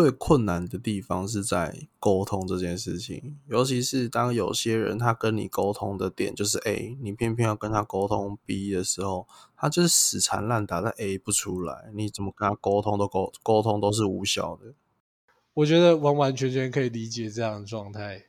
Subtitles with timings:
[0.00, 14.72] 最困难的地方是在沟通这件事情，尤其是当有些人他跟你沟通的点就是 A，你偏偏要跟他沟通 B 的时候，他就是死缠烂打，但 A 不出来，你怎么跟他沟通都沟沟通都是无效的。
[15.52, 18.24] 我觉得完完全全可以理解这样的状态，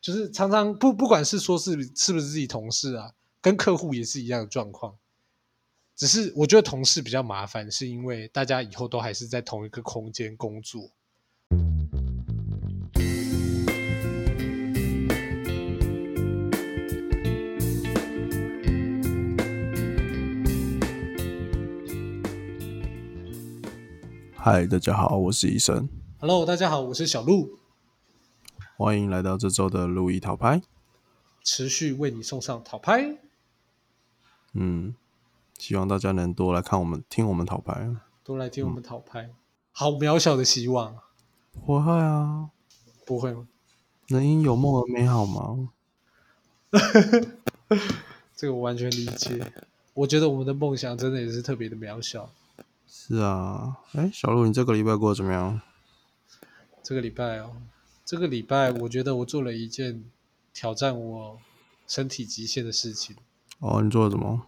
[0.00, 4.94] 就是常常不不管是说是是不是自己同事啊，跟客户也是一样的状况。
[5.96, 10.90] 只是我觉得同事比较麻烦，是因为大家以后都还是在同一个空间工作。
[24.34, 25.88] 嗨，大家好，我是医生
[26.18, 27.58] ，Hello，大家好，我是小鹿，
[28.76, 30.60] 欢迎来到这周的路易讨拍。
[31.42, 33.16] 持续为你送上讨拍。
[34.52, 34.94] 嗯，
[35.58, 37.90] 希望大家能多来看我们，听我们讨拍。
[38.22, 39.30] 多来听我们讨拍，
[39.72, 40.96] 好渺小的希望，
[41.64, 42.50] 不会啊，
[43.04, 43.46] 不会吗？
[44.08, 45.70] 能因有梦而美好吗？
[48.36, 49.52] 这个我完全理解。
[49.94, 52.30] 我觉得我们的梦想真的也是特别的渺小。
[52.86, 55.60] 是啊，哎，小鹿，你这个礼拜过得怎么样？
[56.82, 57.56] 这个礼拜哦，
[58.04, 60.04] 这个礼拜我觉得我做了一件
[60.52, 61.38] 挑战我
[61.88, 63.16] 身体极限的事情，
[63.60, 64.42] 哦，你做了什么？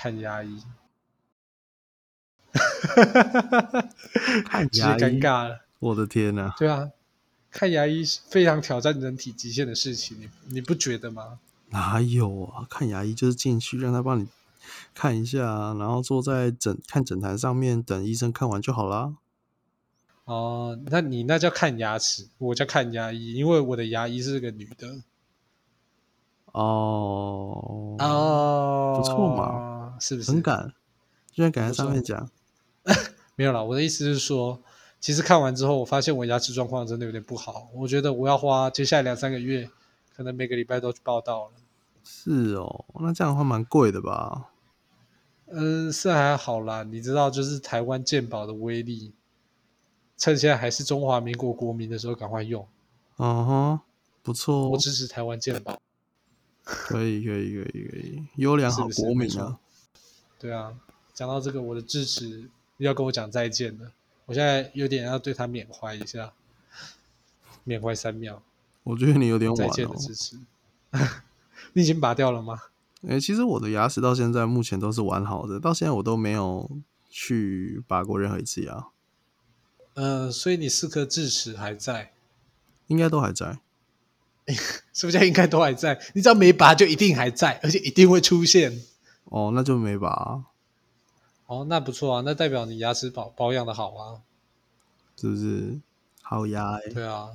[0.00, 0.62] 看牙医。
[4.48, 5.60] 看直接尴尬了。
[5.78, 6.90] 我的天呐、对啊，
[7.50, 11.38] 看牙医是非常挑战人体极限的事情，你你不觉得吗？
[11.68, 12.66] 哪有啊？
[12.70, 14.26] 看牙医就是进去让他帮你
[14.94, 19.16] 看一下，然后坐在诊看诊台上面等医生看完就好啦。
[20.24, 25.02] 哦，那你那叫看牙齿，我叫看牙医，因为我的牙医是个女的。
[26.52, 29.69] 哦，哦，不错嘛，
[30.00, 30.32] 是不是？
[30.32, 30.72] 很敢，
[31.30, 32.28] 居然敢在上面讲。
[33.36, 34.60] 没有啦，我的意思是说，
[34.98, 39.70] 其实看完之后，我发现我牙齿状况真的有点不好，我觉得我要花接下来两三个月，
[40.16, 41.52] 可能每个礼拜都去报道了。
[42.02, 44.48] 是哦，那这样的话蛮贵的吧？
[45.52, 49.12] 嗯，是还好啦，你知道，就是台湾健保的威力，
[50.16, 52.66] 趁现在还是中华民国国民的时候，赶快用。
[53.18, 53.80] 嗯哼，
[54.22, 55.78] 不错哦，我支持台湾健保。
[56.62, 59.58] 可以可以可以可以，优良好国民啊。
[60.40, 60.74] 对啊，
[61.12, 63.92] 讲到这个，我的智齿要跟我讲再见了，
[64.24, 66.32] 我现在有点要对他缅怀一下，
[67.62, 68.38] 缅怀三秒，
[68.82, 69.94] 我觉得你有点晚哦再见的。
[69.96, 70.38] 支持。
[71.74, 72.58] 你已经拔掉了吗？
[73.06, 76.70] 诶、其实我的牙齿到现在目前都是完好的，到现在我都没有
[77.10, 78.86] 去拔过任何一次牙，
[79.92, 82.12] 呃，所以你四颗智齿还在，
[82.86, 83.60] 应该都还在。
[84.92, 86.00] 是不是应该都还在？
[86.14, 88.80] 你只要没拔，就一定还在，而且一定会出现。
[89.24, 90.44] 哦，那就没拔啊、
[91.46, 94.22] 哦，那不错啊，那代表你牙齿保保养的好啊。
[95.16, 95.80] 是不是？
[96.22, 97.30] 好牙诶、对啊，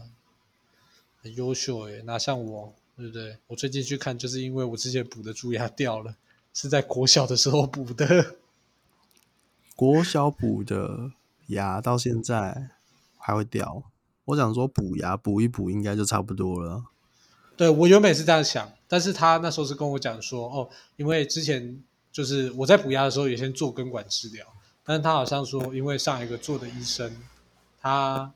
[1.21, 3.37] 很优秀诶，哪像我，对不对？
[3.47, 6.15] 我最近去看，就是因为我之前补的蛀牙掉了，
[6.53, 8.35] 是在国小的时候补的。
[9.75, 11.11] 国小补的
[11.47, 12.69] 牙到现在
[13.17, 13.83] 还会掉。
[14.23, 16.85] 我想说补牙补一补应该就差不多了。
[17.57, 21.81] 对我原本也是这样想，但是他那时候是跟我讲说，哦，因为之前
[22.11, 24.45] 就是我在补牙的时候也先做根管治疗，
[24.83, 27.15] 但是他好像说，因为上一个做的医生
[27.81, 28.31] 他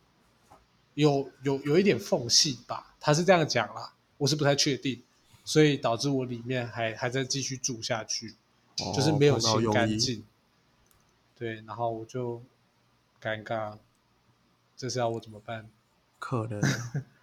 [0.96, 5.02] 有有有一点缝隙吧，他是这样讲啦，我是不太确定，
[5.46, 8.36] 所以导致我里面还还在继续住下去，
[8.96, 10.24] 就是没有清干净。
[11.38, 12.42] 对，然后我就
[13.22, 13.78] 尴尬，
[14.76, 15.70] 这是要我怎么办？
[16.20, 16.62] 可能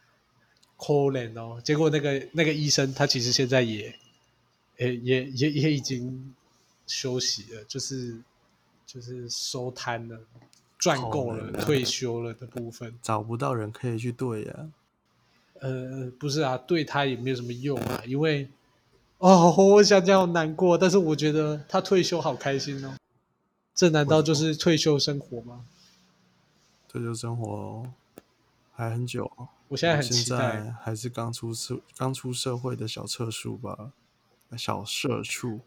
[0.76, 1.60] 可怜哦。
[1.64, 3.94] 结果那个那个医生他其实现在也，
[4.78, 6.34] 也也也也已经
[6.86, 8.16] 休息了，就是
[8.86, 10.18] 就是收摊了，
[10.78, 12.94] 赚够了，退休了的部分。
[13.02, 14.68] 找不到人可以去对呀、
[15.60, 18.48] 呃，不是啊，对他也没有什么用啊，因为
[19.18, 22.94] 哦，我想讲好难过，但是我觉得他退休好开心哦。
[23.74, 25.64] 这难道就是退休生活吗？
[26.88, 27.90] 退休生活
[28.74, 29.30] 还很久。
[29.68, 30.74] 我现在很现在期待。
[30.82, 33.92] 还是刚出社刚出社会的小社畜吧，
[34.56, 35.60] 小社畜。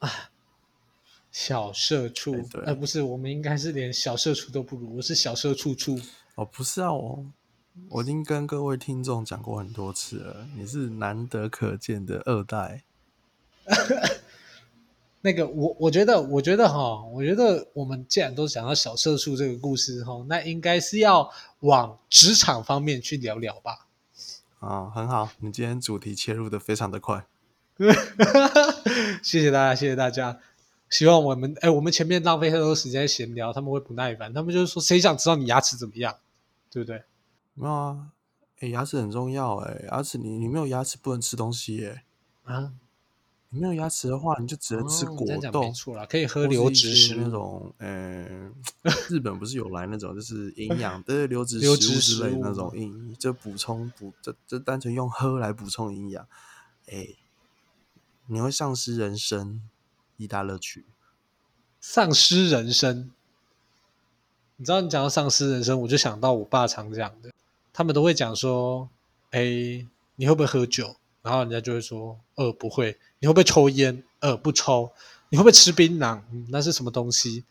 [1.31, 5.99] 小社畜哎，对呃，不是，我们应该是连小社畜都不如，我是小社畜畜。
[6.33, 7.25] 哦，不是啊，我
[7.89, 12.83] 我已经跟各位听众讲过很多次了，你是难得可见的二代。
[15.21, 21.29] 那个，我我觉得，我觉得哈，我觉得我们既然都讲到小社畜这个故事哈，那应该是要
[21.59, 23.85] 往职场方面去聊聊吧。
[24.59, 27.25] 啊，很好，你今天主题切入的非常的快。
[29.23, 30.39] 谢谢大家，谢谢大家。
[30.89, 36.17] 希望我们，哎，我们前面浪费太多时间闲聊，他们会不耐烦，他们就是说，谁想知道你牙齿怎么样？
[36.69, 37.03] 对不对？
[37.53, 38.07] 没有啊，
[38.59, 42.03] 哎、牙齿很重要哎、牙齿你你没有牙齿不能吃东西哎、
[42.43, 42.73] 啊，
[43.51, 47.21] 你没有牙齿的话，你就只能吃果冻，没错啦，可以喝流质食物。
[47.21, 48.51] 那种，呃，
[49.09, 52.71] 日本不是有来那种就是营养的流 质流食物质之类的那种
[53.17, 56.27] 就补充补，就就单纯用喝来补充营养，
[56.91, 57.07] 哎、
[58.27, 59.61] 你会丧失人生
[60.17, 60.85] 一大乐趣。
[61.81, 63.09] 丧失人生。
[64.57, 67.31] 你知道，你讲到丧失人生，我就想到我爸常讲的，
[67.71, 68.89] 他们都会讲说
[69.31, 69.87] ：“哎，
[70.17, 70.97] 你会不会喝酒？”
[71.29, 74.03] 然后人家就会说：“呃，不会。”你会不会抽烟？
[74.19, 74.91] 呃，不抽。
[75.29, 76.19] 你会不会吃槟榔？
[76.49, 77.43] 那是什么东西？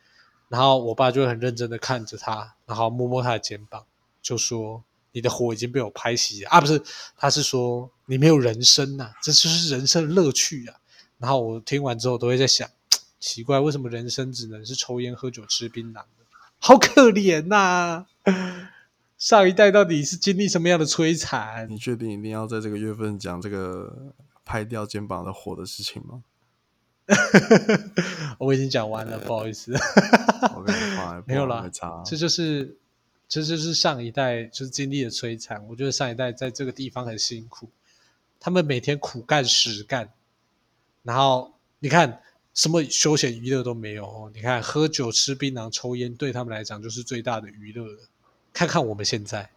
[0.48, 3.84] 然后我爸就会很认真的看着他，然后摸摸他的肩膀，
[4.20, 4.82] 就说
[5.12, 6.82] ：“你的火已经被我拍熄了啊！”不是，
[7.16, 10.74] 他是说你没有人生呐、这就是人生的乐趣啊。
[11.18, 12.68] 然后我听完之后都会在想，
[13.20, 16.02] 奇怪，为什么人生只能是抽烟、喝酒、吃槟榔？
[16.58, 18.06] 好可怜呐、
[19.18, 21.68] 上一代到底是经历什么样的摧残？
[21.68, 26.22] 你确定一定要在这个月份讲这个拍掉肩膀的火的事情吗
[28.38, 29.72] 我已经讲完了，不好意思。
[31.26, 32.02] 没有啦没差。
[32.06, 32.76] 这就是
[33.28, 35.66] 这就是上一代就是经历的摧残。
[35.66, 37.68] 我觉得上一代在这个地方很辛苦，
[38.38, 40.12] 他们每天苦干实干，
[41.02, 42.20] 然后你看
[42.54, 44.30] 什么休闲娱乐都没有哦。
[44.32, 47.98] 你看喝酒、吃槟榔、抽烟，对他们来讲就是最大的娱乐了。
[48.58, 49.50] 看看我们现在，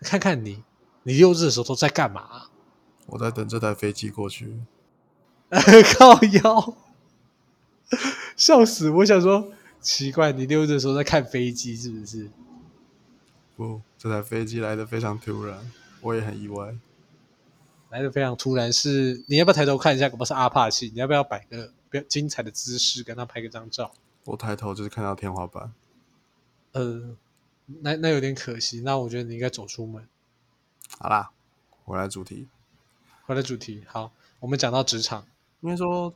[0.00, 0.64] 看看你，
[1.04, 2.48] 你六日的时候都在干嘛？
[3.06, 4.60] 我在等这台飞机过去。
[5.50, 6.76] 靠腰，
[8.36, 8.90] 笑死！
[8.90, 12.28] 我想说，奇怪，你六日的时候在看飞机是不是？
[13.54, 15.70] 不，这台飞机来的非常突然，
[16.00, 16.74] 我也很意外。
[17.90, 20.08] 来的非常突然是，你要不要抬头看一下？
[20.08, 20.90] 可不是阿帕奇？
[20.92, 23.92] 你要不要摆个比较精彩的姿势，跟他拍个张照？
[24.24, 25.72] 我抬头就是看到天花板。
[26.72, 27.14] 呃，
[27.80, 28.80] 那那有点可惜。
[28.80, 30.06] 那我觉得你应该走出门。
[30.98, 31.30] 好啦，
[31.84, 32.48] 回来主题。
[33.24, 35.26] 回来主题，好，我们讲到职场，
[35.60, 36.14] 应该说，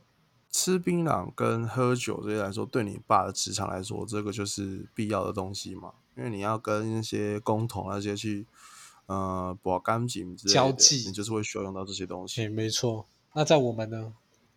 [0.51, 5.93] 吃槟榔跟喝酒这些来说，对你爸的职场来说，这个就是必要的东西嘛。
[6.15, 8.45] 因为你要跟那些工头那些去，
[9.05, 12.41] 呃，保干净之类的交际你就是会需要用到这些东西。
[12.41, 13.07] 诶，没错。
[13.33, 14.13] 那在我们呢？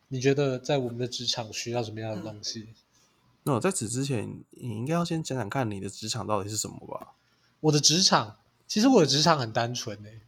[0.09, 2.69] 你觉得在我们的职场需要什么样的东西？
[3.43, 7.15] 那在此之前，你应该要先讲讲看你的职场到底是什么吧？
[7.61, 10.21] 我的职场，其实我的职场很单纯诶、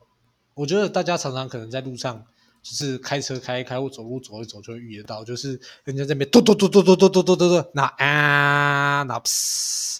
[0.55, 2.26] 我觉得大家常常可能在路上，
[2.62, 9.99] 就是开车开一开或走路走一走就会遇得到，就是人家这边嘟嘟嘟嘟嘟嘟嘟嘟嘟嘟，那啊那噗，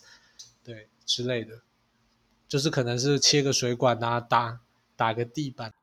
[0.65, 1.61] 对之类的，
[2.49, 4.61] 就是可能是切个水管啊，打
[4.97, 5.75] 打个地板，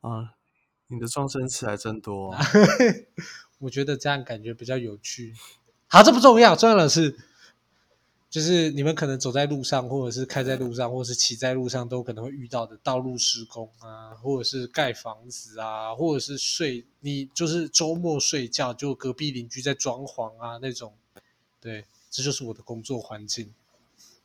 [0.00, 0.34] 啊，
[0.88, 2.44] 你的撞声词还真多、啊。
[3.58, 5.34] 我觉得这样感觉比较有趣。
[5.88, 7.16] 好，这不重要，重要的是，
[8.28, 20.92] 就是你们可能走在路上，或者是开在路上，或者是骑在路上，都可能会遇到的道路施工啊，或者是盖房子啊，或者是睡，你就是周末睡觉，就隔壁邻居在装潢啊那种。
[21.60, 23.54] 对，这就是我的工作环境。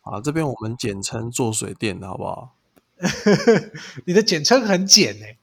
[0.02, 2.56] 好，这边我们简称做水电的好不好？
[4.06, 5.38] 你的简称很简哎、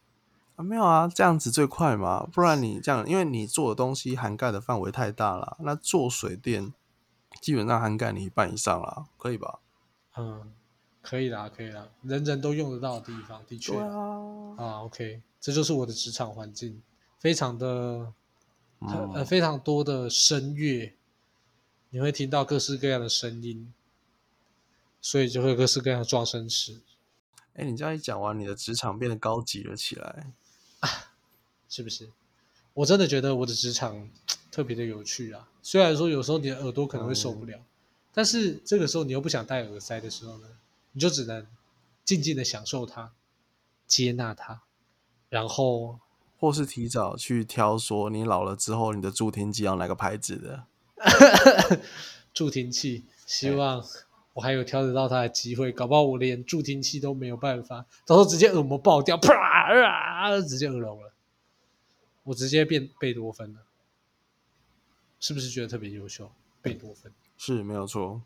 [0.56, 6.72] 啊，没有啊，这样子最快嘛，不然你这样，因为你做的东西涵盖的范围太大了，那做水电
[7.42, 9.60] 基本上涵盖你一半以上啦，可以吧？
[10.16, 10.50] 嗯，
[11.02, 16.80] 可以啦，可以啦，人人都用得到的地方，的确对啊，啊，OK，这就是我的职场环境，
[17.18, 17.66] 非常的、
[18.78, 20.94] 呃嗯，非常多的声乐，
[21.90, 23.74] 你会听到各式各样的声音，
[25.02, 26.80] 所以就会有各式各样的撞声词，
[27.52, 30.32] 哎、你这样一讲完，你的职场变得高级了起来。
[31.68, 32.10] 是不是？
[32.74, 34.10] 我真的觉得我的职场
[34.50, 37.58] 特别的有趣啊，虽然说有时候你的耳朵可能会受不了，
[38.12, 40.48] 但是这个时候你又不想戴耳塞的时候呢，
[40.92, 41.46] 你就只能
[42.04, 43.12] 静静的享受它，
[43.86, 44.60] 接纳它，
[45.30, 45.98] 然后
[46.38, 50.66] 或是提早去挑说你老了之后你的助听器要哪个牌子的，
[52.34, 53.82] 助听器，希望
[54.36, 61.10] 我还有挑得到它的机会，搞不好我连助听器都没有办法，到时候直接耳膜爆掉，啪啊，直接耳聋了，
[62.22, 63.60] 我直接变贝多芬了，
[65.20, 66.30] 是不是觉得特别优秀？
[66.60, 68.20] 贝多芬，是没有错。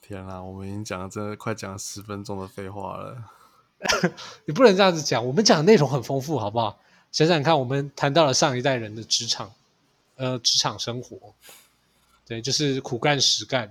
[0.00, 3.22] 天啊，我们已经讲了真的快讲了十分钟的废话了。
[4.46, 6.80] 你不能这样子讲，我们讲的内容很丰富，好不好？
[7.12, 9.52] 想想看，我们谈到了上一代人的职场，
[10.16, 11.34] 呃，职场生活，
[12.24, 13.70] 对，就是苦干实干，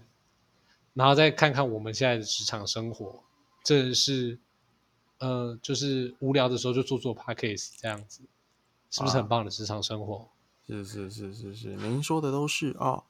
[0.94, 3.24] 然后再看看我们现在的职场生活，
[3.64, 4.38] 这是
[5.20, 8.22] 呃，就是无聊的时候就做做 podcast 这样子，
[8.92, 10.28] 是不是很啊棒的职场生活？
[10.68, 13.04] 是是是是是，您说的都是啊，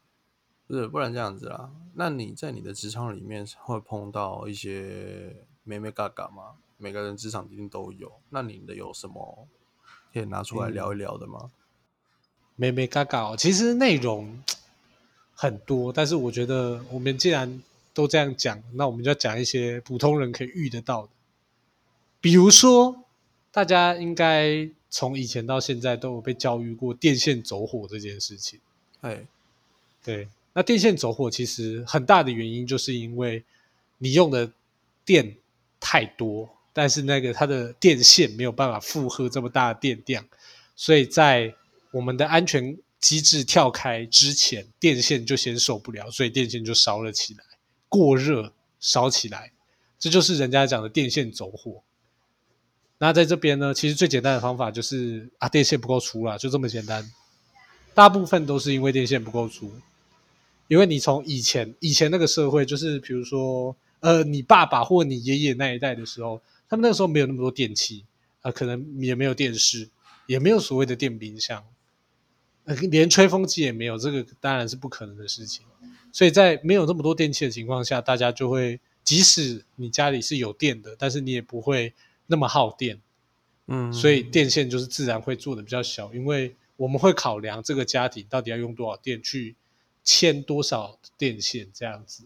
[0.66, 1.72] 不是不然这样子啦。
[1.94, 8.12] 那你在你的职场里面会碰到一些美美嘎嘎吗，每个人职场一定都有。
[8.30, 9.48] 那你的有什么
[10.12, 11.52] 可以拿出来聊一聊的吗？
[12.56, 14.42] 美美嘎嘎哦，其实内容
[15.36, 17.62] 很多，但是我觉得我们既然
[17.94, 21.10] 都这样讲，那我们就要讲一些普通人可以遇得到的，
[22.20, 23.06] 比如说
[23.52, 28.60] 大家应该从以前到现在都有被教育过电线走火这件事情。
[29.02, 29.26] 哎，
[30.04, 33.44] 对，那电线走火其实很大的原因就是因为
[33.98, 34.52] 你用的
[35.06, 35.36] 电
[35.80, 40.26] 太多，但是那个它的电线没有办法负荷这么大的电量，
[40.76, 41.54] 所以在
[41.92, 47.44] 我们的安全机制跳开之前，电线就先受不了，所以电线就烧了起来，
[47.94, 49.52] 过热烧起来，
[50.00, 51.84] 这就是人家讲的电线走火。
[52.98, 57.08] 那在这边呢，其实最简单的方法就是啊，电线不够粗了，就这么简单。
[57.94, 59.72] 大部分都是因为电线不够粗，
[60.68, 68.04] 因为你从以前以前那个社会，就是比如说呃，你爸爸或你爷爷那一代的时候，他们那个时候没有那么多电器
[68.42, 69.88] 啊、可能也没有电视，
[70.26, 71.64] 也没有所谓的电冰箱。
[72.66, 75.64] 呃，连吹风机也没有，这个当然是不可能的事情。
[76.14, 81.92] 所以在没有这么多电器的情况下，大家就会，即使你家里是有电的，但是你也不会
[82.28, 83.02] 那么耗电，
[83.68, 89.56] 嗯，所以电线就是自然会做的比较小，因为我们会考量这个家庭到底要用多少电去
[90.04, 92.24] 牵多少电线这样子。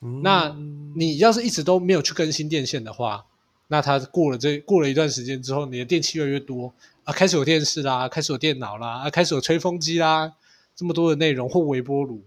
[0.00, 0.54] 嗯那
[0.94, 3.26] 你要是一直都没有去更新电线的话，
[3.68, 6.72] 那它过了这过了一段时间之后，你的电器越来越多
[7.02, 10.32] 啊，开始有电视啦，开始有电脑啦，啊，开始有吹风机啦，
[10.76, 12.22] 这么多的内容或微波炉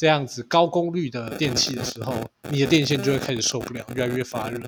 [0.00, 4.58] 这样子高功率的电器的时候，你的电线就会开始受不了，越来越发热。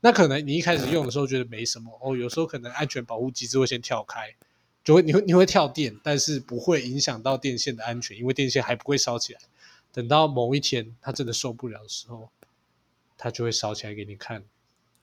[0.00, 4.34] 那可能你一开始用的时候觉得没什么哦，有时候可能安全保护机制会先跳开，
[4.82, 9.40] 就会你会你会跳电，但是不会影响到电线的安全，因为电线还不会烧起来。
[9.92, 12.30] 等到某一天它真的受不了的时候，
[13.18, 14.42] 它就会烧起来给你看。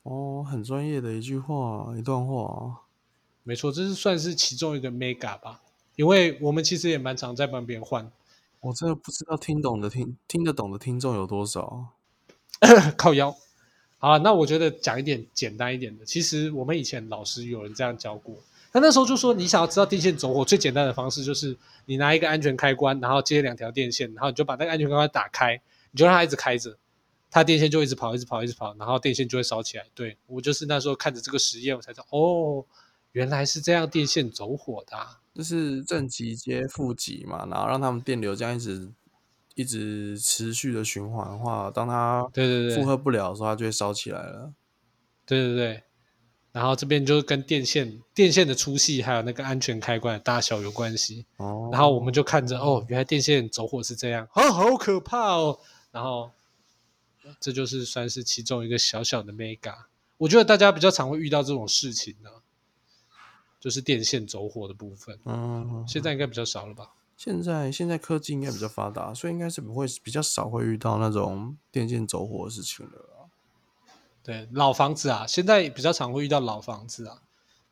[0.01, 2.81] 哦，很专业的一句话，一段话。
[3.43, 5.61] 没错，这是算是其中一个 mega 吧，
[5.95, 8.11] 因为我们其实也蛮常在帮别人换，
[8.65, 11.89] 我真的不知道听懂的听听得懂的听众有多少。
[12.97, 13.35] 靠腰。
[13.99, 18.35] 好，那我觉得讲一点简单一点的，其实我们以前老师有人这样教过，
[18.71, 21.55] 他那时候就说，你想要知道电线走火最简单的方式就是
[21.85, 26.75] 你拿一个安全开关，然后接两条电线，然后你就把那个安全开关打开，你就让它一直开着，
[27.29, 29.85] 它电线就一直跑，一直跑，一直跑，然后电线就会烧起来。
[29.93, 32.65] 对我就是那时候看着这个实验，我才知道哦，
[33.15, 35.21] 原来是这样电线走火的、啊。
[35.33, 38.91] 就是正极接负极嘛，然后让他们电流这样一直
[39.55, 44.53] 一直持续的循环的话，当它对对对负荷不了的时候，它就会烧起来了。
[45.25, 45.83] 对对对，
[46.51, 51.25] 然后这边就是跟电线电线的粗细还有那个安全开关的大小有关系。
[51.37, 55.59] 哦，然后我们就看着哦，原来电线走火是这样，哦，好可怕哦。
[55.91, 56.31] 然后
[57.41, 59.75] 这就是算是其中一个小小的 mega。
[60.17, 62.29] 我觉得大家比较常会遇到这种事情呢，
[63.65, 65.17] 就是电线走火的部分。
[65.25, 66.91] 嗯，现在应该比较少了吧？
[67.17, 73.25] 现在现在科技应该比较发达，所以应该是不会比较少会遇到那种电线走火的事情了啦。
[74.21, 77.23] 对，老房子啊，现在比较常会遇到老房子啊。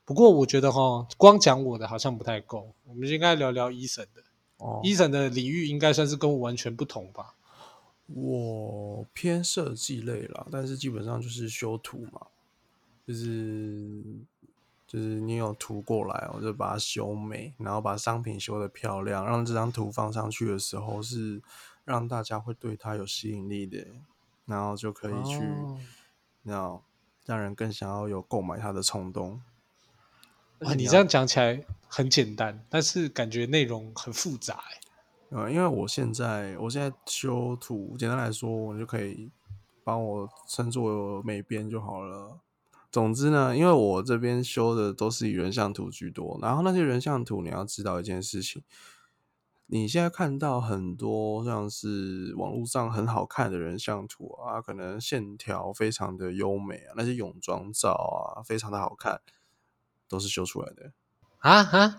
[0.04, 4.24] 不过我觉得哈，光讲我的好像不太够，我们应该聊聊医生的。
[4.58, 7.36] 哦，医生的领域应该算是跟我完全不同吧？
[8.08, 12.28] 我偏设计类啦，但是基本上就是修图嘛，
[13.06, 14.02] 就是
[14.94, 21.42] 就是你有图过来，我就把它修美，然后把商品修的漂亮，让这张图放上去的时候是
[21.84, 23.88] 让大家会对它有吸引力的，
[24.46, 25.80] 然后就可以去哦
[26.44, 26.80] 那、
[27.26, 29.42] 让人更想要有购买它的冲动。
[30.60, 34.80] 而哇，你这样讲起来很简单，但是感觉内容很复杂欸。
[35.36, 39.32] 呃，因为我现在我现在修图，简单来说，我就可以
[39.84, 42.38] 帮我称作美编就好了。
[42.94, 48.62] 总之呢，因为我这边修的都是以人像图居多，然后那些人像图，你要知道一件事情，
[49.66, 57.90] 你现在看到很多像是网络上很好看的人像图啊，可能线条非常的优美啊，那些泳装照
[58.38, 59.22] 啊，非常的好看，
[60.08, 60.92] 都是修出来的。
[61.40, 61.96] 啊啊！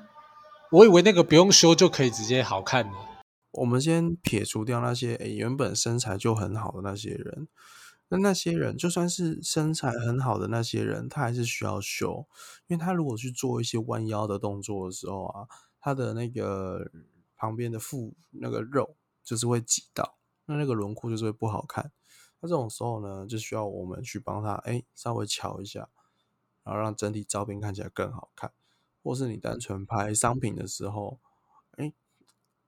[0.71, 2.93] 我以为那个不用修就可以直接好看呢。
[3.51, 7.49] 我们先撇除掉那些诶原本身材就很好的那些人，
[8.09, 12.27] 那那些人就算是身材很好的那些人，他还是需要修，
[12.67, 15.49] 因为他如果去做一些弯腰的动作的时候啊，
[15.81, 16.91] 他的那个
[17.37, 21.91] 旁边的腹那个肉就是会挤到，那那个轮廓就是会不好看。
[22.41, 25.89] 那这种时候呢，就需要我们去帮他哎稍微瞧一下，
[26.63, 28.53] 然后让整体照片看起来更好看，
[29.03, 31.19] 或是你单纯拍商品的时候，
[31.79, 31.93] 哎。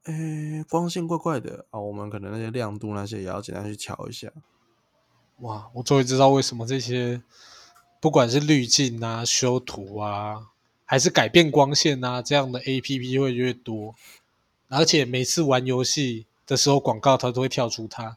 [0.05, 4.33] 诶，光线怪怪的啊，我们可能那些亮度那些也要简单去调一下。
[5.40, 7.23] 哇，我终于知道为什么这些
[8.00, 10.49] 不管是滤镜啊、修图啊，
[10.85, 13.95] 还是改变光线啊这样的 A P P 会越多，
[14.69, 18.16] 而且每次玩游戏的时候广告它都会跳出它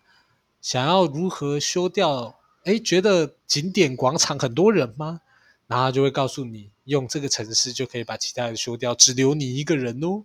[0.61, 5.21] 想要如何修掉，哎，觉得景点广场很多人吗？
[5.67, 10.23] 然后他就会告诉你，用这个城市就可以把其他人修掉，只留你一个人哦。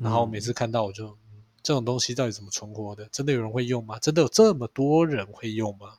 [0.00, 1.25] 然后每次看到我就，嗯
[1.66, 3.08] 这种东西到底怎么存活的？
[3.10, 3.98] 真的有人会用吗？
[3.98, 5.94] 真的有这么多人会用吗？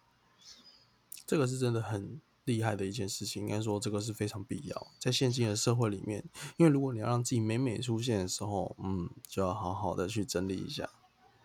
[1.26, 6.24] 这个是真的很厉害的一件事情，应该说这个是非常必要，在现今的社会里面，
[6.56, 10.90] 因为如果你要让自己美美出现的时候，嗯，就要好好的去整理一下。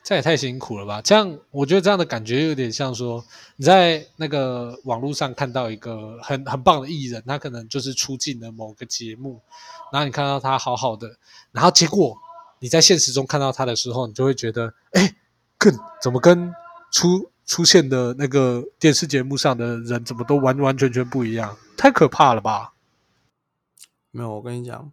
[0.04, 1.02] 这也太辛苦了吧！
[1.02, 3.24] 这样，我觉得这样的感觉有点像说，
[3.56, 9.40] 你在那个网络上看到一个很很棒的艺人，他可能就是出镜了某个节目，
[9.92, 11.18] 然后你看到他好好的，
[11.50, 12.16] 然后结果
[12.62, 15.16] 你在现实中看到他的时候，你就会觉得，哎，
[15.58, 16.54] 跟怎么跟
[16.92, 22.74] 出出现的那个电视节目上的人怎么都完完全全不一样，太可怕了吧！
[24.12, 24.92] 没有，我跟你讲，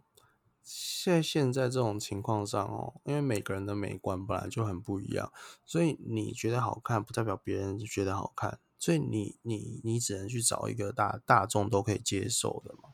[1.04, 5.32] 在现在这种情况上哦，因为每个人的美观本来就很不一样，
[5.64, 12.88] 所以你觉得好看，不代表别人就觉得好看，所以你你你只能去找一个大大众都可以接受的嘛。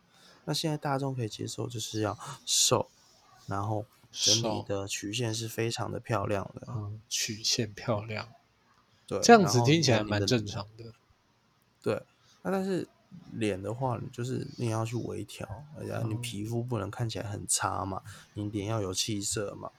[0.45, 2.91] 那现在大众可以接受，就是要瘦，
[3.47, 8.29] 然后整体瘦的曲线是非常的漂亮的，嗯，曲线漂亮，
[9.07, 10.93] 对，这样子然后听起来蛮你的正常的。
[11.83, 12.03] 对，
[12.43, 12.89] 那但是
[13.33, 15.47] 脸的话，你就是你要去微调，
[15.79, 18.03] 而且你嗯皮肤不能看起来很差嘛，
[18.35, 19.71] 你脸要有气色嘛，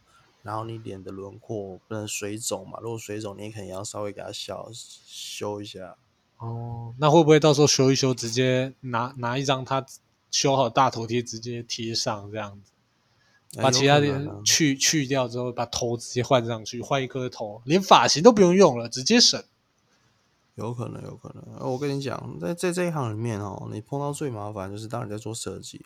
[0.44, 5.98] 然后你脸的轮廓不能水肿嘛，如果水肿，你可能也要稍微给它小修一下。
[6.38, 9.86] 哦，那会不会到时候修一修，直接拿拿一张他
[10.30, 12.72] 修好的大头贴直接贴上这样子，
[13.56, 19.42] 把其他的去去掉之后，把头直接换上去，换一颗头，连发型都不用用了，直接省。
[20.56, 21.56] 有可能，有可能。
[21.60, 25.86] 呃我跟你讲，在在这一行里面哦，你碰到最麻烦就是当你在做设计，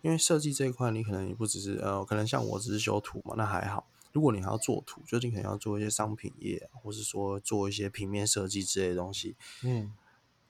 [0.00, 3.86] 因为设计这一块，你可能你不只是呃，可能像我只是修图嘛，那还好。
[4.12, 9.36] 如果你还要做图，就你可能要做一些商品页，或是说做一些平面设计之类的东西。
[9.62, 9.92] 嗯，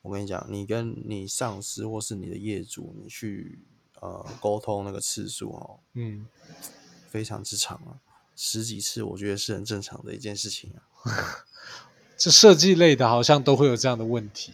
[0.01, 3.59] 我跟你讲，你跟你上司或是你的业主，你去
[4.01, 6.25] 呃沟通那个次数哦，嗯，
[7.07, 7.99] 非常之长啊，
[8.35, 11.45] 十几次，我觉得是很正常的一件事情啊。
[12.17, 14.53] 这设计类的好像都会有这样的问题。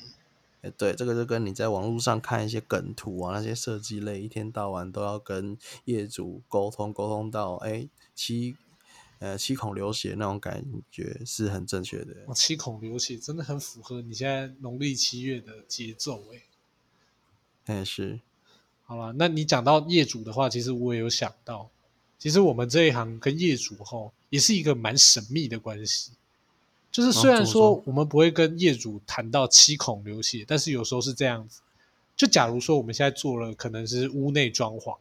[0.61, 8.55] 哎，对，这个就跟你在网络上看一些梗图啊，那些设计类，一天到晚都要跟业主沟通，沟通到哎七
[9.17, 12.15] 呃七孔流血那种感觉是很正确的。
[12.27, 16.41] 哇，七孔流血真的很符合你现在农历七月的节奏哎。
[17.65, 18.19] 哎，是，
[18.85, 21.67] 好了，那你讲到业主的话，其实我也有想到，
[22.19, 26.11] 其实我们这一行跟业主吼也是一个蛮神秘的关系。
[26.91, 31.61] 就是虽然说说我们不会跟业主谈到七孔流血，但是有时候是这样子。
[32.15, 34.95] 就假如说我们现在做了可能是屋内装潢，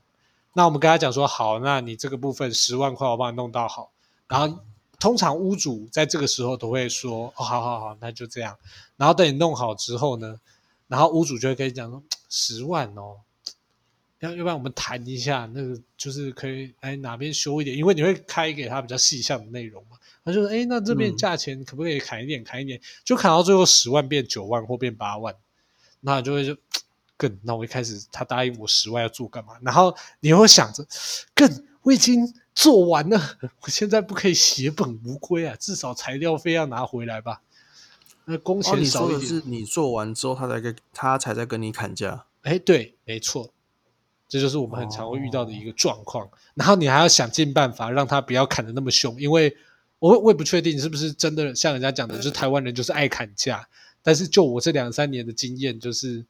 [0.54, 3.92] 那我们跟他讲说好，那你这个部分十万块我帮你弄到好，
[4.26, 4.58] 然后
[4.98, 8.56] 通常屋主在这个时候都会说哦，好好好，那就这样。
[8.96, 10.40] 然后等你弄好之后呢，
[10.88, 13.18] 然后屋主就会跟你讲说十万哦，
[14.24, 19.98] 要要不然我们谈一下，那个就是可以哎哪边修一点，因为你会开给他比较细项的内容嘛。
[20.24, 25.34] 他就说哎，那这边嗯价钱可不可以砍一点，砍一点，就砍到最后十万变九万或变八万，
[26.00, 26.56] 那就会就
[27.16, 29.52] 更那我一开始他答应我十万要做干嘛？
[29.62, 30.86] 然后你会想着
[31.34, 37.42] 更我已经做完了，我现在不可以血本无归啊，至少材料费要拿回来吧。
[38.24, 42.24] 那工哦，钱少一点，说的是你做完之后，他才跟他才在跟你砍价。
[42.40, 43.52] 哎，对，没错，
[44.28, 46.28] 这就是我们很常会遇到的一个状况。
[46.54, 49.56] 然后你还要想尽办法让他不要砍的那么凶，因为
[49.98, 53.68] 我我也不确定是不是真的像人家讲的，就是台湾人就是爱砍价。
[54.02, 56.24] 但是就我这两三年的经验，就是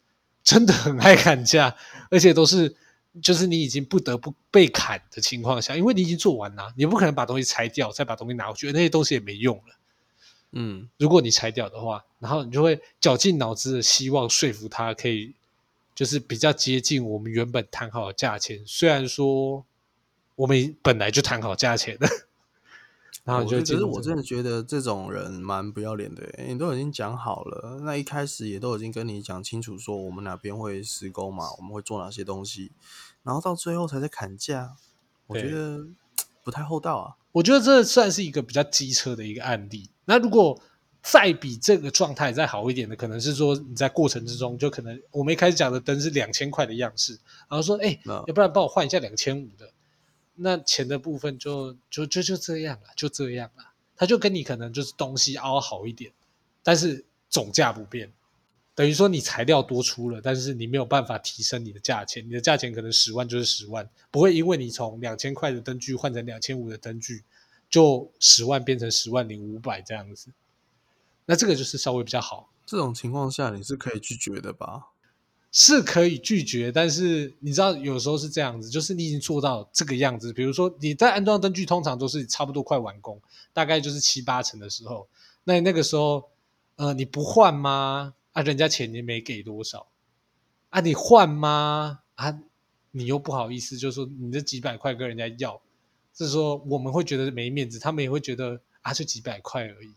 [0.44, 1.74] 真的很爱砍价，
[2.09, 2.72] 而且都是
[3.20, 9.74] 就是你已经不得不被砍的情况下，因为你已经做完了，你不可能把东西拆掉再把东西拿回去，那些东西也没用了。
[10.52, 15.35] 嗯，如果你拆掉的话，然后你就会绞尽脑汁的希望说服他可以，
[15.94, 18.62] 就是比较接近我们原本谈好的价钱。
[18.66, 19.64] 虽然说
[20.37, 22.09] 我们本来就谈好价钱的，
[23.22, 32.72] 然后你就我觉得可是进入这个我真的觉得这种人蛮不要脸的耶，你都已经讲好了，那一开始也都已经跟你讲清楚，说我们哪边会施工嘛，我们会做哪些东西，
[33.22, 34.76] 然后到最后才在砍价，
[35.28, 35.87] 我觉得
[36.42, 37.14] 不太厚道啊。
[37.33, 39.90] 我觉得这算是一个比较机车的一个案例。
[40.04, 40.61] 那如果
[41.05, 47.12] 再比这个状态再好一点的，可能是说你在过程之中，就可能我们一开始讲的灯是两千块的样式，
[47.47, 49.71] 然后说，哎、那要不然帮我换一下两千五的，
[50.35, 53.64] 那钱的部分就就就就这样了，就这样了。
[53.97, 56.11] 他就跟你可能就是东西凹好一点，
[56.62, 58.11] 但是总价不变，
[58.75, 67.23] 等于说你材料多出了，但是你没有办法提升你的价钱，你的价钱可能十万就是十万，不会因为你从两千块的灯具换成两千五的灯具，
[67.69, 70.31] 就十万变成十万零五百这样子。
[71.26, 72.50] 那这个就是稍微比较好。
[72.66, 74.88] 这种情况下你是可以拒绝的吧？
[75.56, 83.20] 是可以拒绝，但是你知道有时候是这样子，就是你已经做到这个样子，比如说你在安装灯具，通常都是差不多快完工，
[83.52, 85.06] 大概就是七八成的时候，
[85.44, 86.28] 那那个时候，
[86.74, 88.14] 呃，你不换吗？
[88.32, 89.87] 啊，人家钱也没给多少，
[90.70, 92.00] 啊，你换吗？
[92.16, 92.37] 啊，
[92.90, 95.62] 你又不好意思，就说你这几百块跟人家要，
[96.16, 99.92] 是说我们会觉得没面子，他们也会觉得啊，就几百块而已。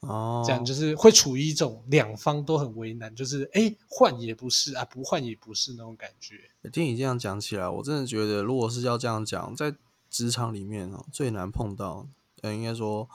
[0.00, 6.36] 哦，这样就是会处于一种两方都很为难，就是哎换也不是啊，不换也不是那种感觉。
[6.72, 9.74] 听你这样讲起来，我真的觉得，如果是要这样讲，在
[10.08, 12.06] 职场里面哦，最难碰到，
[12.42, 13.08] 呃，应该说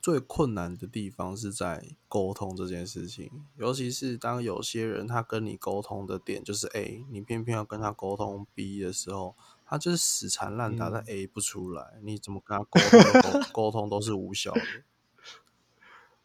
[0.00, 3.30] 最困难的地方是在沟通这件事情。
[3.56, 9.34] 尤其是当有些人他跟你沟通的点就是 A，你偏偏要跟他沟通 B 的时候，
[9.66, 12.80] 他就是死缠烂打，但 A 不出来，你怎么跟他沟
[13.22, 14.60] 通 沟通都是无效的。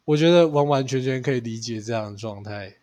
[0.04, 2.74] 我觉得完完全全可以理解这样的状态，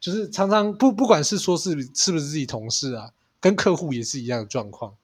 [0.00, 4.96] 就是常常不不管是说是是不是自己同事啊，跟客户也是一样的状况。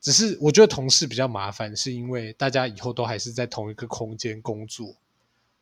[0.00, 4.94] 只是我觉得同事比较麻烦，是因为大家以后都还是在同一个空间工作。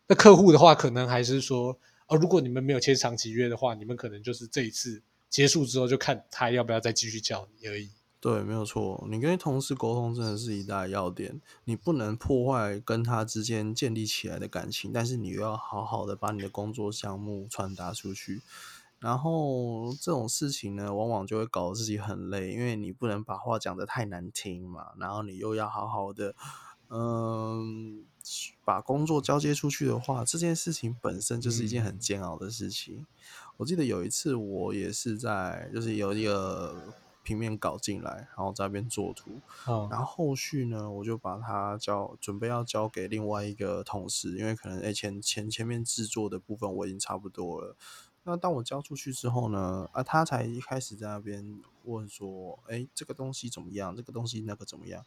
[0.08, 1.78] 那客户的话，可能还是说，
[2.08, 5.00] 哦，如果你们没有签长期约的话，你们可能就是这一次
[5.30, 7.88] 结束之后，就看他要不要再继续叫你而已。
[8.22, 9.04] 对，没有错。
[9.10, 18.42] 你跟同事沟通真的是一大要点，你不能破坏跟他之间建立起来的感情，但是你又要好好的把你的工作项目传达出去。
[19.00, 26.36] 然后这种事情呢，往往就会搞得自己很累，因为你不能把话讲得太难听嘛，然后你又要好好的，
[26.90, 28.04] 嗯，
[28.64, 33.04] 把工作交接出去的话，这件事情本身就是一件很煎熬的事情。
[33.56, 36.94] 我记得有一次，我也是在，就是有一个。
[37.22, 39.40] 平面稿进来，然后在那边做图，
[39.90, 47.76] 然后后续呢，我就把它交，准备要交给另外一个同事，因为可能哎前前前面制作的部分我已经差不多了。
[48.24, 53.96] 那当我交出去之后呢，啊，他才一开始在那边问说，哎，这个东西怎么样？
[53.96, 55.04] 这个东西那个怎么样？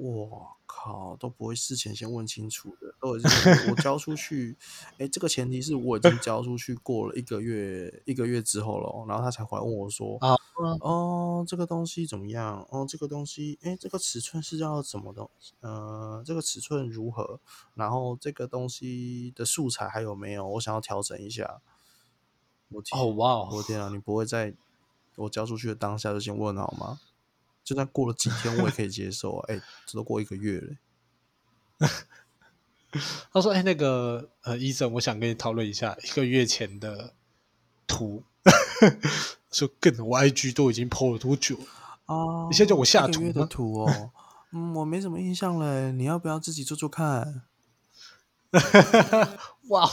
[0.00, 3.30] 我靠，都不会事前先问清楚的，都已经
[3.70, 4.56] 我交出去，
[4.98, 10.34] 哎，这个前提是我已经 交出去过了一个月，一个月之后了，然后他才回来问我说，啊
[10.80, 12.66] 哦，这个东西怎么样？
[12.70, 15.28] 哦，这个东西，哎，这个尺寸是要怎么的？
[15.60, 17.40] 呃，这个尺寸如何？
[17.74, 20.46] 然后这个东西的素材还有没有？
[20.48, 21.60] 我想要调整一下。
[22.68, 24.54] 我天，哦哇，我天啊，你不会在
[25.16, 27.00] 我交出去的当下就先问好吗？
[27.70, 29.44] 就算过了几天，我也可以接受啊！
[29.46, 30.60] 哎，这都过一个月
[31.78, 31.88] 了。
[33.32, 37.14] 他说：“哎，那个呃，医生，我想跟你讨论一下一个月前的
[37.86, 38.24] 图。
[39.52, 41.60] 说更，我 IG 都已经 PO 了多久
[42.06, 42.48] 啊？
[42.50, 44.10] 你现在叫我下图的图哦？
[44.50, 45.92] 嗯，我没什么印象嘞。
[45.92, 47.42] 你要不要自己做做看？
[49.70, 49.88] 哇，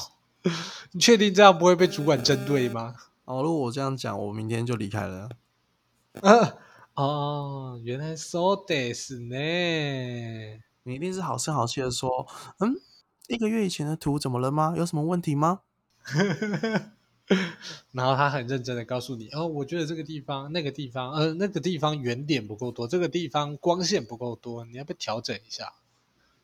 [0.94, 2.96] 你确定这样不会被主管针对吗？
[3.26, 5.30] 哦，如果我这样讲，我明天就离开了。
[6.97, 9.36] 哦，原来 so this 呢？
[10.81, 12.73] 你一定是好声好气的说，嗯，
[13.27, 14.73] 一个月以前的图怎么了吗？
[14.75, 15.62] 有什么问题吗？
[17.91, 25.73] 然后他很认真的告诉你，哦，我觉得这个地方、那个地方，呃，那个地方圆点不够多，这个地方光线不够多，你要不要调整一下？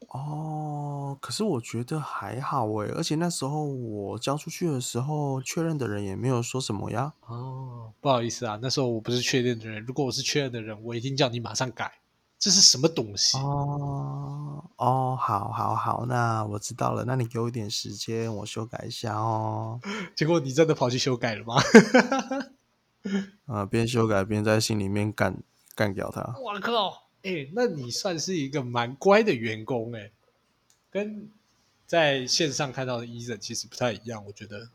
[0.09, 7.13] 哦，可是我觉得还好诶，而且那时候我交出去的时候，确认的人也没有说什么呀。
[7.27, 11.91] 哦，不好意思啊，那时候我不是确认的人，如果我是确认的人，我一定叫你马上改。
[12.39, 13.37] 这是什么东西？
[13.37, 17.05] 哦哦，好，好，好，那我知道了。
[17.05, 19.79] 那你给我一点时间，我修改一下哦。
[20.13, 21.55] 结果你真的跑去修改了吗？
[23.45, 25.41] 啊， 边修改边在心里面干
[25.73, 26.35] 干掉他。
[26.37, 27.02] 我靠！
[27.23, 30.11] 哎，那你算是一个蛮乖的员工哎，
[30.91, 31.29] 跟
[31.85, 34.69] 在线上看到的医生其实不太一样，我觉得。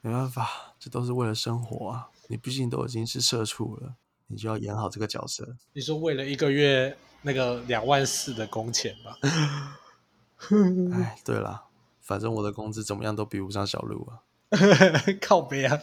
[0.00, 2.08] 没办法，这都是为了生活啊！
[2.28, 3.94] 你毕竟都已经是社畜了，
[4.28, 5.56] 你就要演好这个角色。
[5.72, 9.18] 你说为了一个月那个两万四的工钱吧？
[10.94, 11.64] 哎，对了，
[12.00, 14.22] 反正我的工资怎么样都比不上小鹿啊！
[15.20, 15.82] 靠背啊！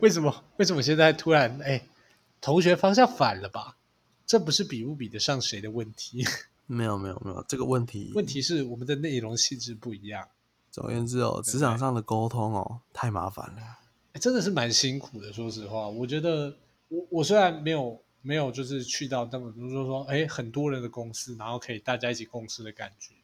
[0.00, 0.44] 为什么？
[0.58, 1.86] 为什么现在突然哎，
[2.40, 3.76] 同学方向反了吧？
[4.26, 6.24] 这不是比不比得上谁的问题，
[6.66, 10.28] 没有没有没有这个问题，问题是我们的内容性质不一样。
[10.70, 13.78] 总而言之哦，职场上的沟通哦，太麻烦了，
[14.20, 15.32] 真的是蛮辛苦的。
[15.32, 16.56] 说实话，我觉得
[16.88, 23.14] 我我虽然没有没有就是去到那么就是说哎很多人的公司，然后可以大家一起共事的感觉，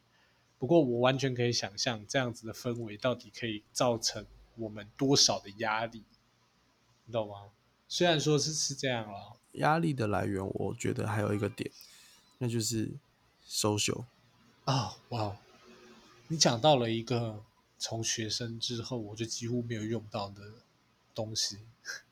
[0.57, 6.03] 不过我完全可以想象这样子的氛围到底可以造成我们多少的压力，
[7.05, 7.35] 你懂吗？
[7.89, 11.69] 虽然说是是这样了，压力的来源，我觉得还有一个点，
[12.37, 12.91] 那就是
[13.47, 14.05] social。
[14.65, 15.35] 啊，哇，
[16.27, 17.43] 你讲到了一个
[17.77, 20.41] 从学生之后我就几乎没有用到的
[21.13, 21.59] 东西。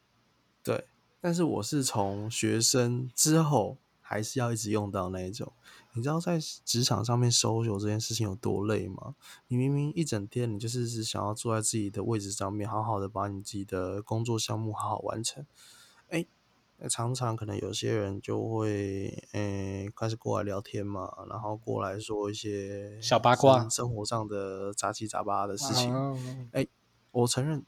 [0.63, 0.87] 对，
[1.21, 5.53] 但是我是从学生之后还是要一直用到那一种。
[5.93, 9.15] 你知道在职场上面 social 这件事情有多累吗？
[9.47, 15.45] 你明明一整天你就是只想要坐在自己的位置上面，好好的把你自己的工作项目好好完成。
[16.81, 25.93] 哎，常常可能有些人就会，诶开始过来聊天嘛，然后过来说一些小八卦、生活上的杂七杂八的事情。
[26.53, 26.65] 哎，
[27.11, 27.65] 我承认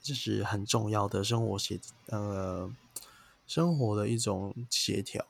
[0.00, 2.74] 这是很重要的生活协，呃，
[3.46, 5.26] 生活的一种协调。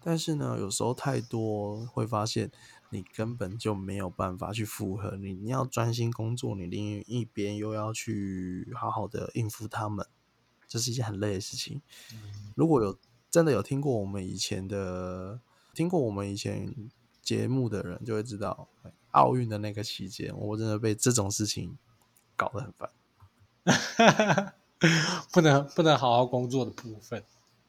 [0.00, 2.50] 但是呢，有时候太多会发现，
[2.90, 5.16] 你根本就没有办法去复合。
[5.16, 10.06] 你你要专心工作，你另一边又要去好好的应付他们，
[10.68, 11.80] 这是一件很累的事情。
[12.54, 12.96] 如果有
[13.30, 15.40] 真的有听过我们以前的，
[15.74, 16.72] 听过我们以前
[17.22, 18.68] 节目的人，就会知道，
[19.12, 21.76] 奥运的那个期间，我真的被这种事情
[22.36, 22.90] 搞得很烦。
[25.32, 27.24] 不能不能好好工作的部分。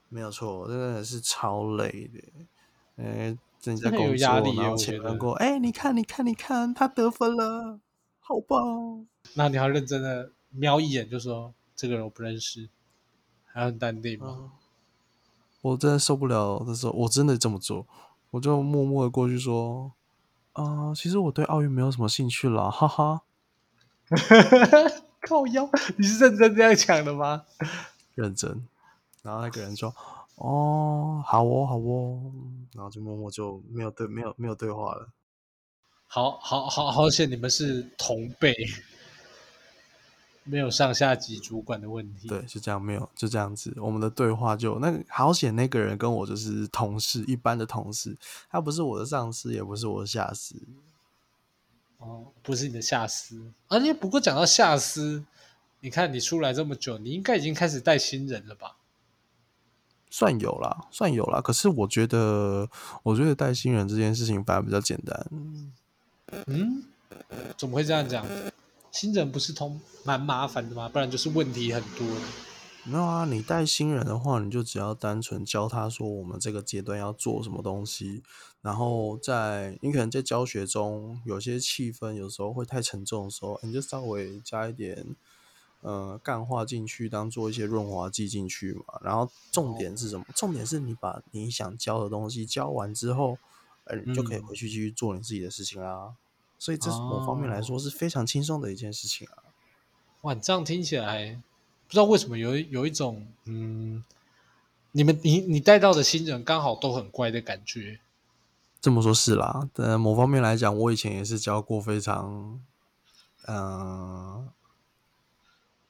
[0.09, 3.03] 没有错，真的是超累的。
[3.03, 7.79] 哎，正在工作，然后前面过，哎，你看，你看，你看，他得分了，
[8.19, 9.07] 好棒！
[9.33, 12.69] 那你要认真的瞄一眼，就说这个人我不认识，
[13.51, 14.51] 还很淡定吗？
[15.61, 17.85] 我真的受不了的时候，我真的这么做，
[18.31, 19.91] 我就默默的过去说，
[20.53, 23.21] 啊，其实我对奥运没有什么兴趣了，哈哈。
[25.21, 27.43] 靠腰，你是认真这样讲的吗？
[28.15, 28.65] 认真。
[29.21, 29.93] 然后那个人说
[30.37, 32.31] ：“哦，好哦，好哦。”
[32.73, 35.09] 然后就默默就没有对，没有没有对话了。
[36.07, 38.55] 好好好好险，你们是同辈，
[40.43, 42.27] 没有上下级主管的问题。
[42.27, 43.73] 对，就这样，没有就这样子。
[43.77, 48.17] 我们的对话就那个好险，那个人跟我就是同事，一般的同事，
[48.49, 50.55] 他不是我的上司，也不是我的下司。
[51.97, 53.51] 哦，不是你的下司。
[53.67, 55.23] 啊，且不过讲到下司，
[55.81, 58.77] 你看你出来这么久，你应该已经开始带新人了吧？
[60.09, 61.39] 算有啦，算有啦。
[61.39, 62.67] 可是我觉得，
[63.03, 65.27] 我觉得带新人这件事情反而比较简单。
[66.47, 66.83] 嗯，
[67.55, 68.25] 怎么会这样讲？
[68.99, 70.89] 新人不是通蛮麻烦的吗？
[70.89, 72.05] 不然就是问题很多。
[72.83, 78.21] 没有啊，你带新人的话，你就只要单纯教他说我们这个阶段要做什么东西，
[78.61, 85.15] 然后在你可能在教学中有些气氛有时候会太沉重的时候，你就稍微加一点。
[85.81, 90.25] 呃，干化进去当做一些润滑剂进去嘛，然后重点是什么？
[90.35, 93.37] 重点是你把你想教的东西教完之后，
[93.85, 96.15] 呃，你就可以回去继续做你自己的事情啦。
[96.59, 99.43] 所以这是某方面来说是非常轻松的一件事情啊。
[100.21, 101.41] 哇，这样听起来
[101.87, 104.03] 不知道为什么有有一种嗯，
[104.91, 107.99] 你们你你带到的新人刚好都很乖的感觉。
[108.81, 109.67] 这么说，是啦。
[109.75, 112.61] 呃，某方面来讲，我以前也是教过非常
[113.47, 114.49] 嗯。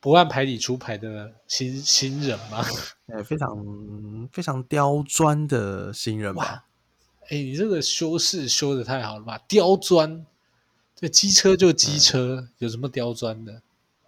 [0.01, 2.63] 不按牌理出牌的新新人嘛？
[3.11, 6.63] 哎，非常非常刁钻的新人吧？
[7.29, 9.37] 哎，你这个修饰修的太好了吧？
[9.45, 10.25] 刁钻，
[10.99, 13.61] 对，机车就机车，有什么刁钻的？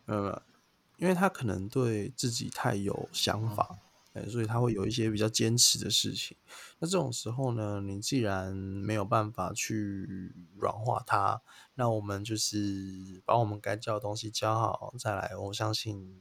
[0.05, 0.41] 呃，
[0.97, 3.77] 因为他可能对自己太有想法。
[4.13, 6.35] 哎，所以他会有一些比较坚持的事情。
[6.79, 11.41] 那这种时候呢，你既然没有办法去软化他，
[11.75, 15.33] 那我们就是把我们该教的东西教好，再来。
[15.37, 16.19] 我相信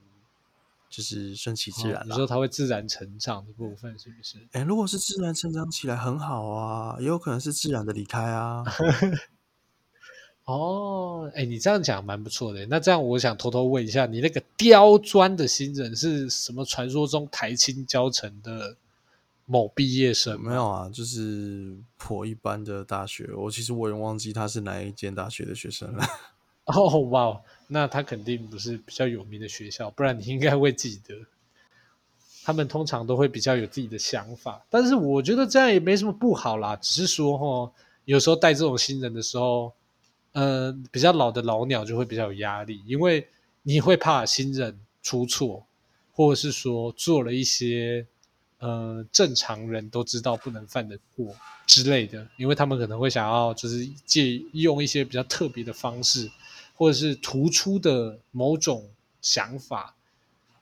[0.89, 2.07] 就是顺其自然。
[2.07, 4.39] 你说他会自然成长的部分是不是？
[4.53, 8.63] 哎，如果是自然成长起来很好啊，也有可能是自然的离开啊。
[10.51, 12.67] 哦，哎，你这样讲蛮不错的。
[12.67, 16.65] 那这样，我想偷偷问一下，你那个刁钻的新人是什么？
[16.65, 18.75] 传说中台青教成的
[19.47, 20.41] 某毕业生？
[20.41, 23.31] 没有啊，就是颇一般的大学。
[23.37, 26.05] 我其实我也忘记他是哪一间大学的学生了。
[26.67, 31.15] 哦，哇，那他肯定不是比较有名的学校，不然你应该会记得。
[32.43, 36.75] 他们通常都会比较有自己的想法，但是我觉得这样也没什么不好啦。
[36.75, 37.73] 只是说，哈，
[38.05, 39.73] 有时候带这种新人的时候。
[40.33, 43.27] 呃，比较老的老鸟就会比较有压力，因为
[43.63, 45.67] 你会怕新人出错，
[46.13, 48.07] 或者是说做了一些
[48.59, 51.35] 呃正常人都知道不能犯的错
[51.67, 56.31] 之类的，因为他们可能会想要就是借用一些比较特别的方式，
[56.77, 58.89] 或者是突出的某种
[59.21, 59.97] 想法，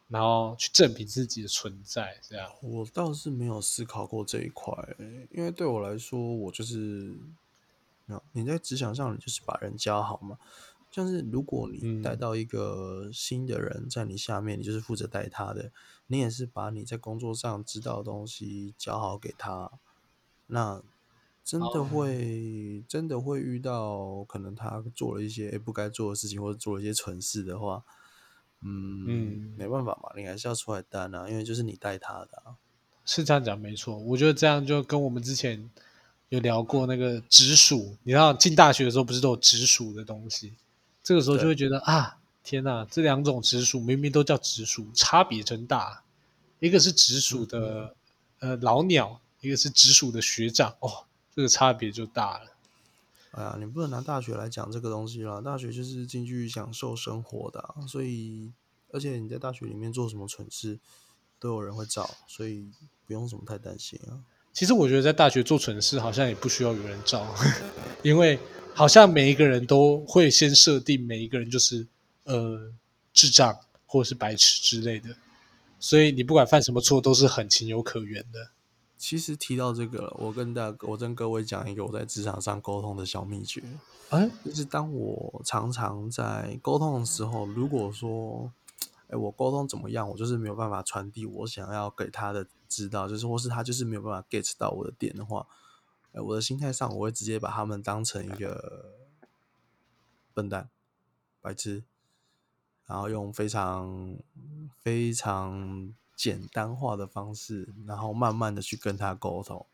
[0.09, 2.17] 然后去证明自己的存在。
[2.27, 4.73] 这样，我倒是没有思考过这一块，
[5.31, 7.15] 因为对我来说，我就是。
[8.33, 10.39] 你在职场上，你就是把人教好嘛。
[10.91, 12.03] 像是如果你嗯。
[12.03, 15.71] 带到一个新的人在你下面，你就是负责带他的，
[16.07, 19.71] 你也是把你在工作上知道的东西教好给他，
[20.47, 20.83] 那
[21.45, 21.85] 真的哦。
[21.85, 27.85] 会、真的会遇到可能他做了一些诶不该做的事情，或者做了一些蠢事的话，
[28.63, 29.53] 嗯，嗯。
[29.55, 32.57] 没办法嘛，你还是要出来担啊，因为就是你带他的、啊。
[33.05, 35.71] 是这样讲没错，我觉得这样就跟我们之前
[36.29, 40.53] 有聊过那个直属，你知道进大学的时候不是都有直属的东西，
[41.03, 46.03] 这个时候就对会觉得啊，天哪，这两种直属明明都叫直属，差别真大，
[46.59, 47.95] 一个是直属的、
[48.41, 52.51] 呃老鸟，一个是直属的学长，哦，这个差别就大了。
[53.31, 58.53] 哎呀，你不能拿大学来讲这个东西啦，大学就是进去享受生活的啊、所以
[58.91, 60.79] 而且你在大学里面做什么蠢事，
[61.39, 62.71] 都有人会找，所以
[63.07, 64.25] 不用什么太担心啊。
[64.59, 67.25] 其实我觉得在大学做蠢事好像也不需要有人照，
[68.03, 68.37] 因为
[68.75, 71.87] 好像每一个人都会先设定每一个人就是
[72.25, 72.73] 呃
[73.13, 75.11] 智障或者是白痴之类的，
[75.79, 78.51] 所以你不管犯什么错都是很情有可原的。
[78.97, 83.63] 其实提到这个，我跟大我跟各位讲一个我在职场上沟通的小秘诀，
[84.09, 88.51] 哎，就是当我常常在沟通的时候，如果说，
[89.07, 95.47] 哎，我沟通怎么样，我就是没有办法传递我想要给他的知道，就是或是他就是没有办法 get 到我的点的话，
[96.13, 98.95] 哎，我的心态上我会直接把他们当成一个
[100.35, 100.69] 笨蛋、
[101.41, 101.83] 白痴，
[102.87, 104.17] 然后用非常
[104.83, 109.67] 非常简单化的方式，然后慢慢的去跟他沟通。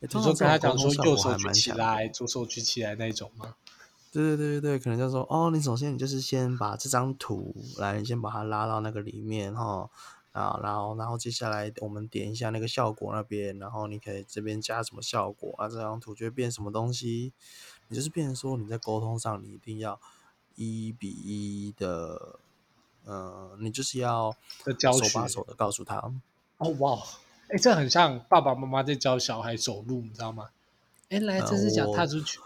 [0.00, 3.56] 诶你说跟他讲说右手还举起来，左手举起来那种吗？
[4.10, 9.90] 对对对对对，可能就说哦，你首先你就是先把这张图来，你先把它拉到那个里面哈，
[10.38, 17.32] 啊，然后然后接下来我们点一下那个效果那边，然后你可以这边加什么效果啊，这张图就会变什么东西，
[17.88, 20.00] 你就是变成说你在沟通上你一定要
[20.54, 22.38] 一比一的，
[23.04, 25.96] 呃，你就是要手把手的告诉他，
[26.58, 27.02] 哦哇，
[27.48, 30.50] 哎，这很像爸爸妈妈在教小孩走路，你知道吗？
[31.08, 32.38] 哎，来，呃这是脚踏出去。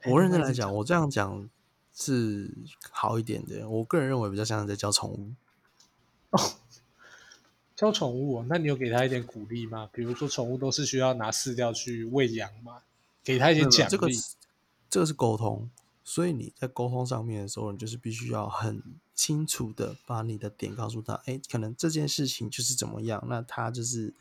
[0.00, 1.48] 哎我认真来讲，我这样讲
[1.94, 2.54] 是
[2.90, 5.32] 好一点的，我个人认为比较像在教宠物。
[7.76, 9.88] 教宠物、哦，那你有给他一点鼓励吗？
[9.92, 12.82] 比如说，宠物都是需要拿饲料去喂养嘛，
[13.22, 13.90] 给他一些奖励。
[13.90, 14.34] 这个是
[14.88, 15.68] 这个是沟通，
[16.04, 18.80] 所以你在沟通上面的时候，你就是必须要很
[19.14, 21.14] 清楚的把你的点告诉他。
[21.26, 24.14] 哎，可能这件事情就是怎么样，那他就是，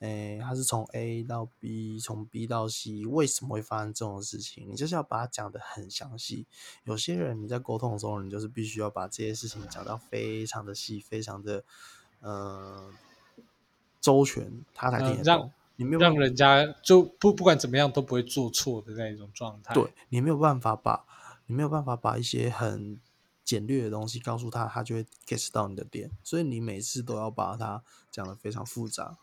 [0.00, 4.68] 哎，他是从 A 到 B，从 B 到 C，为什么会发生这种事情？
[4.70, 6.44] 你就是要把它讲得很详细。
[6.84, 11.64] 有些人你在沟通的时候，你就是必须要把这些事情讲到非常的细，非常的
[12.20, 12.90] 呃
[14.00, 15.50] 周全，他才听得呃让。
[15.80, 19.72] 你没有让人家就不不管怎么样都不会做错的那一种状态。
[19.72, 21.04] 对你没有办法把，
[21.46, 22.98] 你没有办法把一些很
[23.44, 26.10] 简略的东西告诉他，他就会 get 到你的点。
[26.24, 29.18] 所以你每次都要把它讲的非常复杂，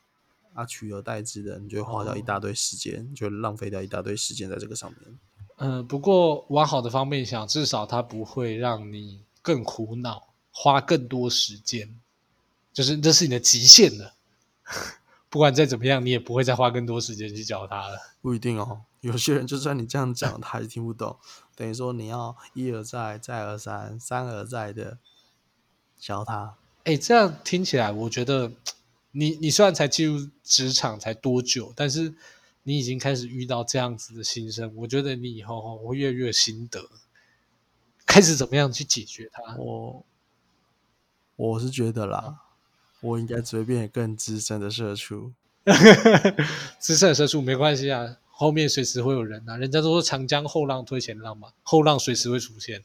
[0.54, 5.20] 啊，取而代之的，你就会花掉一大堆时间，就浪费掉一大堆时间在这个上面。
[5.58, 12.00] 嗯、不过往好的方面想，至少它不会让你更苦恼，花更多时间，
[12.76, 14.14] 就是这是你的极限了。
[15.30, 17.98] 不管再怎么样，你也不会再花更多时间去教他了。
[18.22, 21.18] 不一定哦，有些人就算你这样讲，他还是听不懂。
[21.56, 24.98] 等于说你要一而再，再而三，三而再的
[25.98, 26.56] 教他。
[26.84, 28.52] 哎，这样听起来，我觉得
[29.12, 32.14] 你你虽然才进入职场才多久，但是
[32.64, 36.90] 你已经开始遇到这样子的心声，我觉得你以后哦会越来越有心得，
[38.06, 39.56] 开始怎么样去解决它。
[39.58, 40.06] 我
[41.36, 42.42] 我是觉得啦，
[43.06, 45.32] 我应该只会变得更资深的社畜。
[46.80, 49.58] 资深的社畜没关系啊，后面随时会有人啊。
[49.58, 52.84] 人家都说长江后浪推前浪嘛，后浪随时会出现，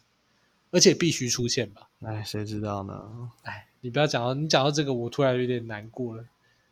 [0.70, 1.88] 而且必须出现吧。
[2.02, 3.30] 哎，谁知道呢？
[3.42, 6.24] 哎，你不要讲到你讲到这个，我突然有点难过了。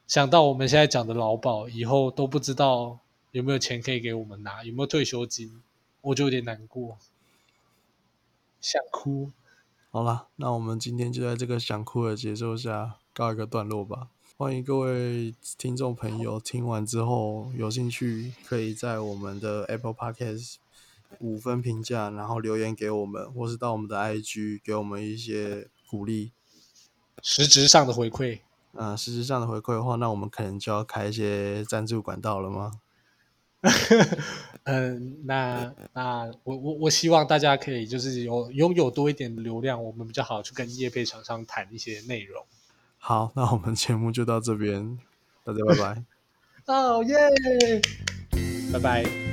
[0.07, 2.99] 想到我们现在讲的劳保，以后都不知道
[3.33, 5.63] 有没有钱可以给我们拿，有没有退休金，
[6.01, 6.97] 我就有点难过，
[8.61, 9.31] 想哭。
[9.91, 14.11] 好了，那我们今天就在这个想哭的节奏下告一个段落吧。
[14.37, 20.55] 欢迎各位听众朋友听完之后有兴趣，可以在我们的 Apple Podcast
[21.19, 26.31] 五分评价，然后留言给我们，或是到我们的 IG 给我们一些鼓励。
[27.21, 28.39] 实质上的回馈，
[28.75, 32.71] 啊、实质上的回馈的话，那我们可能就要开一些赞助管道了吗？
[34.63, 42.47] 嗯，那那我我我希望大家可以就是有拥有多一点的流量，我们比较好去跟业配厂商谈一些内容。
[42.99, 44.99] 好，那我们节目就到这边，
[45.45, 46.05] 大家拜拜。
[46.75, 47.17] 哦耶，
[48.73, 49.28] 拜拜。